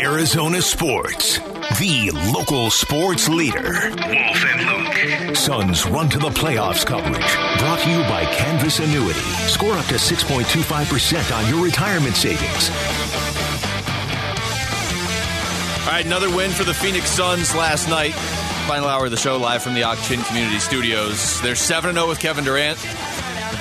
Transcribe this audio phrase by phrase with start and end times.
[0.00, 1.38] Arizona Sports,
[1.78, 3.62] the local sports leader.
[3.62, 5.36] Wolf and Luke.
[5.36, 7.22] Suns run to the playoffs coverage.
[7.60, 9.20] Brought to you by Canvas Annuity.
[9.46, 12.70] Score up to 6.25% on your retirement savings.
[15.86, 18.14] All right, another win for the Phoenix Suns last night.
[18.66, 21.40] Final hour of the show live from the Ak-Chin Community Studios.
[21.42, 22.78] They're 7 0 with Kevin Durant.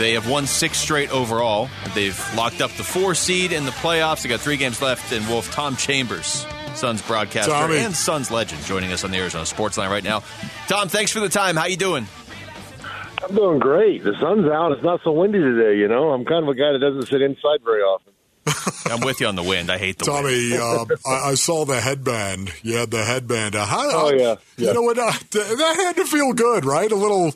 [0.01, 1.69] They have won six straight overall.
[1.93, 4.23] They've locked up the four seed in the playoffs.
[4.23, 5.13] They got three games left.
[5.13, 7.77] And Wolf Tom Chambers, Suns broadcaster Tommy.
[7.77, 10.23] and Suns legend, joining us on the Arizona Sports Line right now.
[10.67, 11.55] Tom, thanks for the time.
[11.55, 12.07] How you doing?
[13.23, 14.03] I'm doing great.
[14.03, 14.71] The sun's out.
[14.71, 16.09] It's not so windy today, you know.
[16.09, 18.10] I'm kind of a guy that doesn't sit inside very often.
[18.85, 19.71] I'm with you on the wind.
[19.71, 20.23] I hate the wind.
[20.23, 22.53] Tommy, uh, I, I saw the headband.
[22.63, 23.55] You had the headband.
[23.55, 24.97] Uh, how, Oh, yeah, You know what?
[24.97, 26.91] Uh, that had to feel good, right?
[26.91, 27.33] A little,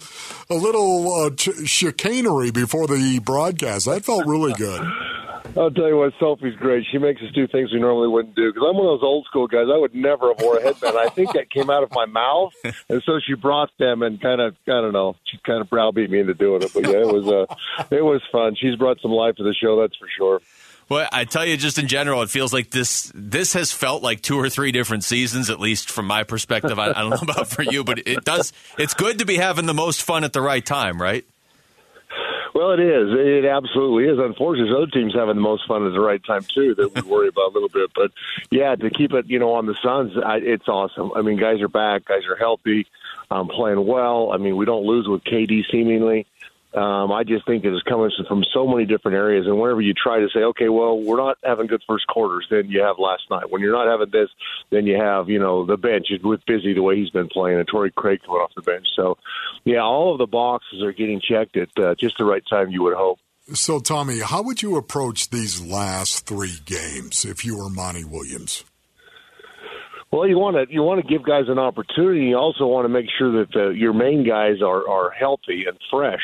[0.49, 3.85] a little uh, ch- chicanery before the broadcast.
[3.85, 4.81] That felt really good.
[5.57, 6.85] I'll tell you what, Sophie's great.
[6.91, 8.51] She makes us do things we normally wouldn't do.
[8.51, 9.67] Because I'm one of those old school guys.
[9.73, 10.97] I would never have wore a headband.
[10.97, 12.53] I think that came out of my mouth,
[12.89, 16.09] and so she brought them and kind of, I don't know, she kind of browbeat
[16.09, 16.71] me into doing it.
[16.73, 17.45] But yeah, it was, uh,
[17.89, 18.55] it was fun.
[18.59, 20.41] She's brought some life to the show, that's for sure.
[20.87, 23.11] Well, I tell you, just in general, it feels like this.
[23.15, 26.77] This has felt like two or three different seasons, at least from my perspective.
[26.77, 28.53] I, I don't know about for you, but it does.
[28.77, 31.25] It's good to be having the most fun at the right time, right?
[32.55, 33.09] Well, it is.
[33.11, 34.17] It absolutely is.
[34.17, 36.73] Unfortunately, other teams having the most fun at the right time too.
[36.75, 38.11] That we worry about a little bit, but
[38.49, 41.11] yeah, to keep it, you know, on the Suns, I, it's awesome.
[41.17, 42.05] I mean, guys are back.
[42.05, 42.87] Guys are healthy,
[43.29, 44.31] um, playing well.
[44.31, 46.27] I mean, we don't lose with KD seemingly.
[46.75, 49.93] Um, I just think it is coming from so many different areas, and whenever you
[49.93, 53.23] try to say, okay, well, we're not having good first quarters, then you have last
[53.31, 53.49] night.
[53.49, 54.29] When you're not having this,
[54.71, 57.59] then you have, you know, the bench is with busy the way he's been playing,
[57.59, 58.87] and Torrey Craig coming off the bench.
[58.93, 59.17] So,
[59.63, 62.71] yeah, all of the boxes are getting checked at uh, just the right time.
[62.71, 63.19] You would hope.
[63.53, 68.65] So, Tommy, how would you approach these last three games if you were Monty Williams?
[70.11, 72.27] Well, you want to you want to give guys an opportunity.
[72.27, 75.77] You also want to make sure that the, your main guys are are healthy and
[75.91, 76.21] fresh.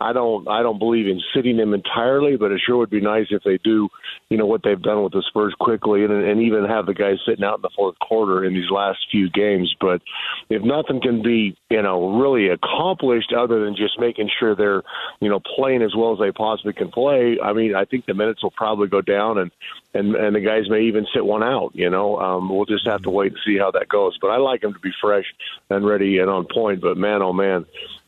[0.00, 3.26] I don't I don't believe in sitting them entirely, but it sure would be nice
[3.30, 3.88] if they do,
[4.28, 7.18] you know, what they've done with the Spurs quickly, and and even have the guys
[7.26, 9.74] sitting out in the fourth quarter in these last few games.
[9.80, 10.02] But
[10.50, 14.82] if nothing can be, you know, really accomplished other than just making sure they're,
[15.20, 18.14] you know, playing as well as they possibly can play, I mean, I think the
[18.14, 19.50] minutes will probably go down, and
[19.94, 21.70] and and the guys may even sit one out.
[21.74, 24.18] You know, um, we'll just have to wait and see how that goes.
[24.20, 25.26] But I like them to be fresh
[25.70, 26.80] and ready and on point.
[26.80, 27.64] But man, oh man,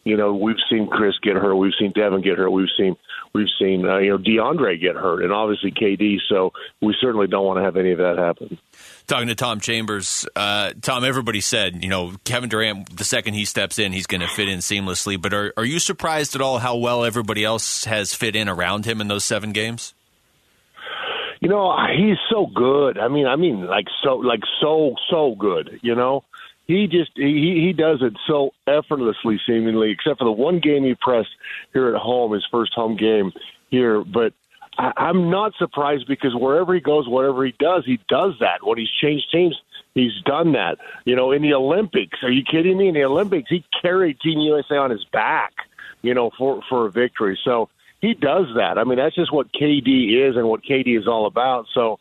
[0.06, 2.96] you know, we've seen Chris get hurt, we've seen Devin get hurt, we've seen
[3.34, 6.18] we've seen uh, you know DeAndre get hurt, and obviously KD.
[6.28, 8.56] So we certainly don't want to have any of that happen.
[9.08, 13.44] Talking to Tom Chambers, uh, Tom, everybody said, you know, Kevin Durant, the second he
[13.44, 15.20] steps in, he's going to fit in seamlessly.
[15.20, 18.84] But are, are you surprised at all how well everybody else has fit in around
[18.84, 19.92] him in those seven games?
[21.40, 22.96] You know, he's so good.
[22.96, 25.80] I mean, I mean, like so, like so, so good.
[25.82, 26.22] You know,
[26.66, 30.94] he just he he does it so effortlessly, seemingly, except for the one game he
[30.94, 31.30] pressed
[31.72, 33.32] here at home, his first home game
[33.70, 34.02] here.
[34.02, 34.32] But
[34.76, 38.66] I, I'm not surprised because wherever he goes, whatever he does, he does that.
[38.66, 39.56] When he's changed teams,
[39.94, 40.78] he's done that.
[41.04, 42.88] You know, in the Olympics, are you kidding me?
[42.88, 45.52] In the Olympics, he carried Team USA on his back.
[46.02, 47.38] You know, for for a victory.
[47.44, 47.68] So
[48.00, 48.76] he does that.
[48.76, 51.66] I mean, that's just what KD is and what KD is all about.
[51.72, 51.98] So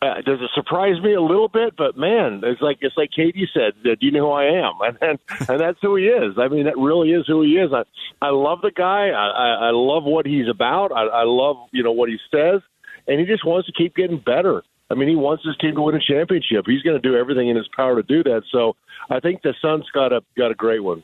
[0.00, 1.74] uh, does it surprise me a little bit?
[1.76, 3.74] But man, it's like it's like KD said.
[3.82, 4.72] Do you know who I am?
[4.82, 6.34] And and, and that's who he is.
[6.38, 7.70] I mean, that really is who he is.
[7.72, 7.82] I
[8.24, 9.08] I love the guy.
[9.10, 10.92] I I, I love what he's about.
[10.92, 12.60] I, I love you know what he says,
[13.06, 14.62] and he just wants to keep getting better.
[14.90, 16.64] I mean, he wants his team to win a championship.
[16.66, 18.42] He's going to do everything in his power to do that.
[18.52, 18.76] So
[19.08, 21.02] I think the Suns got a got a great one.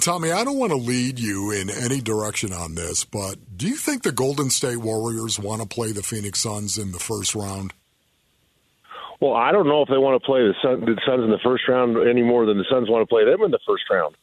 [0.00, 3.76] Tommy, I don't want to lead you in any direction on this, but do you
[3.76, 7.72] think the Golden State Warriors want to play the Phoenix Suns in the first round?
[9.20, 11.40] Well, I don't know if they want to play the, Sun, the Suns in the
[11.42, 14.14] first round any more than the Suns want to play them in the first round.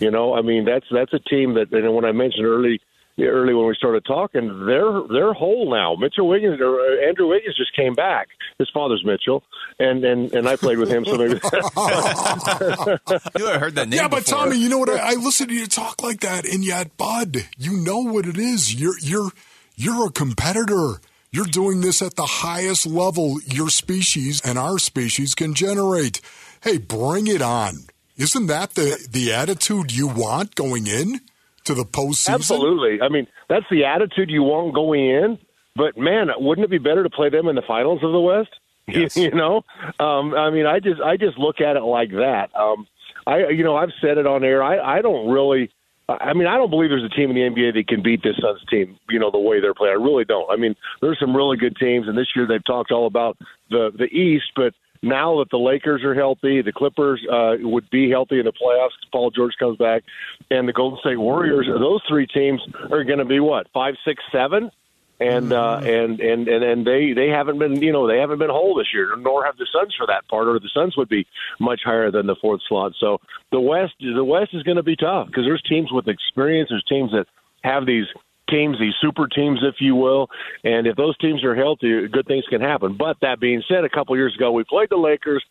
[0.00, 2.80] you know, I mean that's that's a team that, and when I mentioned early,
[3.18, 5.96] early when we started talking, they're they're whole now.
[5.96, 8.28] Mitchell Wiggins or uh, Andrew Wiggins just came back.
[8.58, 9.42] His father's Mitchell,
[9.78, 11.40] and and and I played with him, so maybe.
[11.42, 12.98] I
[13.38, 13.98] knew I heard that name.
[13.98, 14.44] Yeah, but before.
[14.44, 14.90] Tommy, you know what?
[14.90, 18.36] I, I listen to you talk like that, and yet, Bud, you know what it
[18.38, 18.74] is.
[18.78, 19.30] You're you're
[19.76, 21.00] you're a competitor.
[21.34, 26.20] You're doing this at the highest level your species and our species can generate.
[26.62, 27.86] Hey, bring it on!
[28.18, 31.20] Isn't that the the attitude you want going in
[31.64, 32.34] to the postseason?
[32.34, 33.00] Absolutely.
[33.00, 35.38] I mean, that's the attitude you want going in.
[35.74, 38.50] But man, wouldn't it be better to play them in the finals of the West?
[38.88, 39.16] Yes.
[39.16, 39.62] you know,
[40.00, 42.50] um, I mean, I just I just look at it like that.
[42.54, 42.86] Um,
[43.26, 44.62] I you know I've said it on air.
[44.62, 45.70] I I don't really
[46.08, 48.36] I mean, I don't believe there's a team in the NBA that can beat this
[48.40, 48.98] Suns team.
[49.08, 49.92] You know the way they're playing.
[49.92, 50.50] I really don't.
[50.50, 53.38] I mean, there's some really good teams, and this year they've talked all about
[53.70, 58.08] the the East, but now that the Lakers are healthy, the Clippers uh, would be
[58.08, 58.90] healthy in the playoffs.
[59.10, 60.02] Paul George comes back,
[60.50, 61.66] and the Golden State Warriors.
[61.66, 62.60] Those three teams
[62.90, 64.70] are going to be what five, six, seven,
[65.20, 65.86] and uh, mm-hmm.
[65.86, 68.88] and and and and they they haven't been you know they haven't been whole this
[68.92, 70.48] year, nor have the Suns for that part.
[70.48, 71.26] Or the Suns would be
[71.60, 72.92] much higher than the fourth slot.
[72.98, 73.18] So
[73.50, 76.70] the West the West is going to be tough because there's teams with experience.
[76.70, 77.26] There's teams that
[77.62, 78.06] have these
[78.50, 80.28] teams, these super teams, if you will.
[80.64, 82.96] And if those teams are healthy, good things can happen.
[82.96, 85.44] But that being said, a couple years ago, we played the Lakers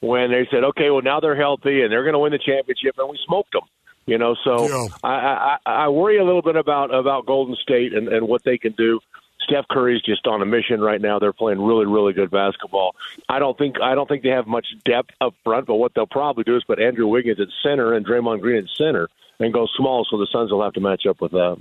[0.00, 2.94] when they said, okay, well, now they're healthy and they're going to win the championship,
[2.98, 3.62] and we smoked them.
[4.06, 4.86] You know, so yeah.
[5.02, 8.58] I, I, I worry a little bit about about Golden State and, and what they
[8.58, 9.00] can do.
[9.40, 11.18] Steph Curry's just on a mission right now.
[11.18, 12.94] They're playing really, really good basketball.
[13.28, 16.06] I don't think I don't think they have much depth up front, but what they'll
[16.06, 19.08] probably do is put Andrew Wiggins at center and Draymond Green at center
[19.38, 21.60] and go small, so the Suns will have to match up with that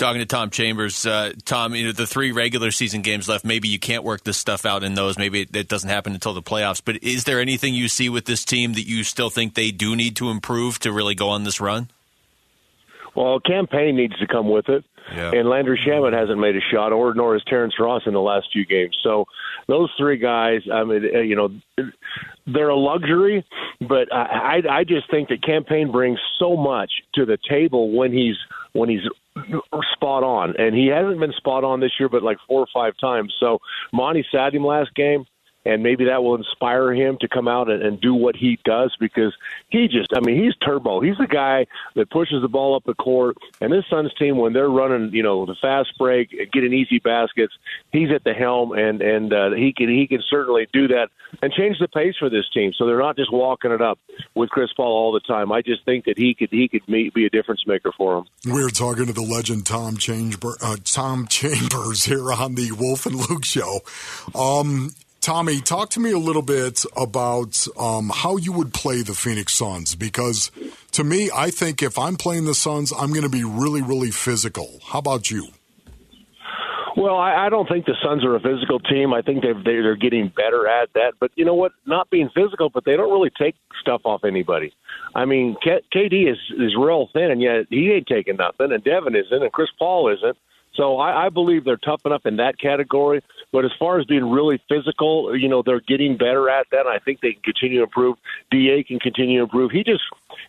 [0.00, 1.06] talking to Tom Chambers.
[1.06, 3.44] Uh, Tom, you know the three regular season games left.
[3.44, 5.16] Maybe you can't work this stuff out in those.
[5.18, 6.82] Maybe it, it, doesn't happen until the playoffs.
[6.84, 9.94] But is there anything you see with this team that you still think they do
[9.94, 11.90] need to improve to really go on this run?
[13.14, 15.32] Well, Cam Payne needs to come with it, yeah.
[15.32, 18.48] and Landry Shamet hasn't made a shot, or nor has Terrence Ross in the last
[18.52, 18.96] few games.
[19.02, 19.26] So
[19.66, 21.50] those three guys, I mean, uh, you know,
[22.46, 23.44] they're a luxury,
[23.80, 28.12] but I, I just think that Cam Payne brings so much to the table when
[28.12, 28.36] he's
[28.72, 29.00] when he's
[29.92, 32.94] spot on, and he hasn't been spot on this year, but like four or five
[33.00, 33.34] times.
[33.40, 33.58] So
[33.92, 35.24] Monty sat him last game
[35.64, 38.96] and maybe that will inspire him to come out and, and do what he does
[38.98, 39.34] because
[39.68, 41.00] he just, I mean, he's turbo.
[41.00, 43.36] He's the guy that pushes the ball up the court.
[43.60, 47.52] And this Suns team, when they're running, you know, the fast break, getting easy baskets,
[47.92, 51.08] he's at the helm, and and uh, he can he can certainly do that
[51.42, 52.72] and change the pace for this team.
[52.76, 53.98] So they're not just walking it up
[54.34, 55.52] with Chris Paul all the time.
[55.52, 58.24] I just think that he could he could be a difference maker for him.
[58.46, 63.16] We're talking to the legend Tom Chamber, uh, Tom Chambers here on the Wolf and
[63.16, 63.80] Luke show.
[64.34, 64.90] Um,
[65.20, 69.52] Tommy, talk to me a little bit about um, how you would play the Phoenix
[69.52, 70.50] Suns because
[70.92, 74.10] to me, I think if I'm playing the Suns, I'm going to be really, really
[74.10, 74.80] physical.
[74.82, 75.48] How about you?
[76.96, 79.12] Well, I, I don't think the Suns are a physical team.
[79.12, 81.12] I think they've, they're getting better at that.
[81.20, 81.72] But you know what?
[81.86, 84.72] Not being physical, but they don't really take stuff off anybody.
[85.14, 88.82] I mean, K- KD is is real thin, and yet he ain't taking nothing, and
[88.82, 90.36] Devin isn't, and Chris Paul isn't.
[90.74, 93.22] So I, I believe they're tough enough in that category.
[93.52, 96.86] But as far as being really physical, you know, they're getting better at that.
[96.86, 98.16] I think they can continue to improve.
[98.50, 99.72] Da can continue to improve.
[99.72, 100.02] He just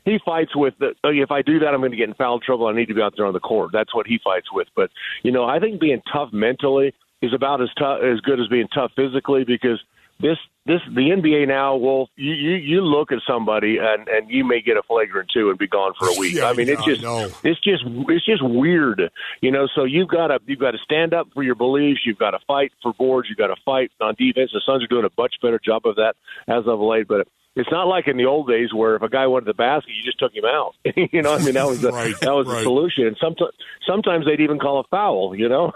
[0.06, 2.40] he fights with the, oh, if I do that, I'm going to get in foul
[2.40, 2.68] trouble.
[2.68, 3.72] I need to be out there on the court.
[3.74, 4.68] That's what he fights with.
[4.76, 4.92] But
[5.24, 8.68] you know, I think being tough mentally is about as tough as good as being
[8.74, 9.82] tough physically because
[10.22, 11.76] this this the NBA now.
[11.76, 15.50] Well, you you, you look at somebody and and you may get a flagrant two
[15.50, 16.36] and be gone for a week.
[16.36, 17.02] Yeah, I mean, yeah, it's just
[17.44, 19.68] it's just it's just weird, you know.
[19.74, 22.02] So you've got to you've got to stand up for your beliefs.
[22.06, 23.28] You've got to fight for boards.
[23.30, 24.52] You've got to fight on defense.
[24.54, 26.16] The Suns are doing a much better job of that
[26.48, 27.28] as of late, but.
[27.54, 30.04] It's not like in the old days where if a guy wanted the basket, you
[30.06, 30.74] just took him out.
[31.12, 32.60] you know, I mean that was the right, that was right.
[32.60, 33.08] the solution.
[33.08, 33.52] And sometimes
[33.86, 35.36] sometimes they'd even call a foul.
[35.36, 35.74] You know.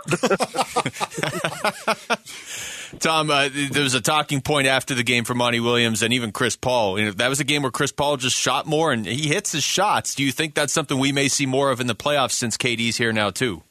[3.00, 6.32] Tom, uh, there was a talking point after the game for Monty Williams and even
[6.32, 7.00] Chris Paul.
[7.00, 9.52] You know, that was a game where Chris Paul just shot more and he hits
[9.52, 10.16] his shots.
[10.16, 12.98] Do you think that's something we may see more of in the playoffs since KD's
[12.98, 13.64] here now too?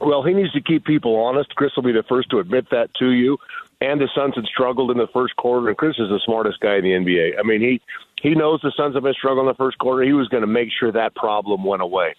[0.00, 1.54] Well, he needs to keep people honest.
[1.54, 3.38] Chris will be the first to admit that to you.
[3.80, 6.76] And the Suns had struggled in the first quarter, and Chris is the smartest guy
[6.76, 7.38] in the NBA.
[7.38, 7.80] I mean, he
[8.22, 10.02] he knows the Suns have been struggling in the first quarter.
[10.02, 12.14] He was going to make sure that problem went away,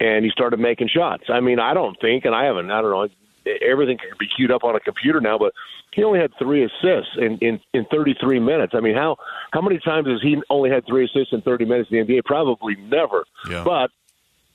[0.00, 1.24] and he started making shots.
[1.28, 3.08] I mean, I don't think, and I haven't, I don't know,
[3.62, 5.52] everything can be queued up on a computer now, but
[5.92, 8.72] he only had three assists in, in, in 33 minutes.
[8.74, 9.16] I mean, how
[9.52, 12.24] how many times has he only had three assists in 30 minutes in the NBA?
[12.24, 13.24] Probably never.
[13.48, 13.62] Yeah.
[13.64, 13.90] But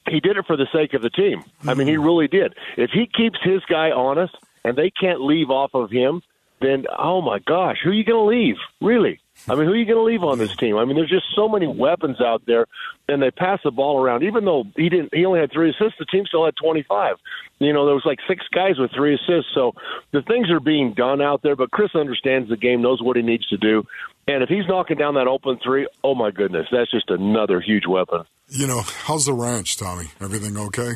[0.10, 1.44] he did it for the sake of the team.
[1.66, 2.04] I mean, he mm-hmm.
[2.04, 2.56] really did.
[2.78, 6.22] If he keeps his guy honest and they can't leave off of him,
[6.62, 8.56] then oh my gosh, who are you going to leave?
[8.82, 9.20] Really?
[9.48, 10.76] I mean, who are you going to leave on this team?
[10.76, 12.66] I mean, there's just so many weapons out there,
[13.08, 14.24] and they pass the ball around.
[14.24, 15.98] Even though he didn't, he only had three assists.
[15.98, 17.16] The team still had 25.
[17.60, 19.52] You know, there was like six guys with three assists.
[19.54, 19.74] So
[20.12, 21.56] the things are being done out there.
[21.56, 23.86] But Chris understands the game, knows what he needs to do,
[24.30, 27.88] and if he's knocking down that open three, oh my goodness, that's just another huge
[27.88, 28.26] weapon.
[28.48, 30.10] You know, how's the ranch, Tommy?
[30.22, 30.94] Everything okay?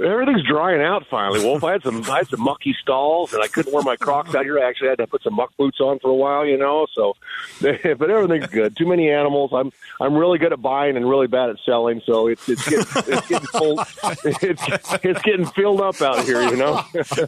[0.00, 1.64] Everything's drying out finally, Wolf.
[1.64, 4.44] I had some I had some mucky stalls, and I couldn't wear my Crocs out
[4.44, 4.58] here.
[4.58, 6.86] I actually had to put some muck boots on for a while, you know.
[6.92, 7.16] So,
[7.60, 8.76] but everything's good.
[8.76, 9.50] Too many animals.
[9.52, 12.00] I'm I'm really good at buying and really bad at selling.
[12.04, 13.80] So it's it's getting it's getting full.
[14.24, 16.82] It's, it's getting filled up out here, you know.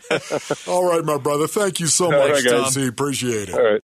[0.68, 1.46] All right, my brother.
[1.46, 3.54] Thank you so much, right, Appreciate it.
[3.54, 3.78] All right.